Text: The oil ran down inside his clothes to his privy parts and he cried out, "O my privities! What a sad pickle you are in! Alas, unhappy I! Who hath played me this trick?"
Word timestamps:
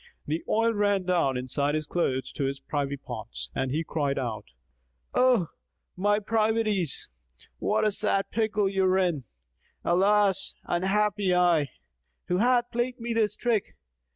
The 0.25 0.43
oil 0.49 0.71
ran 0.73 1.03
down 1.03 1.37
inside 1.37 1.75
his 1.75 1.85
clothes 1.85 2.31
to 2.31 2.45
his 2.45 2.59
privy 2.59 2.97
parts 2.97 3.51
and 3.53 3.69
he 3.69 3.83
cried 3.83 4.17
out, 4.17 4.45
"O 5.13 5.49
my 5.95 6.17
privities! 6.17 7.11
What 7.59 7.85
a 7.85 7.91
sad 7.91 8.31
pickle 8.31 8.67
you 8.67 8.85
are 8.85 8.97
in! 8.97 9.25
Alas, 9.85 10.55
unhappy 10.63 11.35
I! 11.35 11.69
Who 12.29 12.37
hath 12.37 12.71
played 12.71 12.99
me 12.99 13.13
this 13.13 13.35
trick?" 13.35 13.75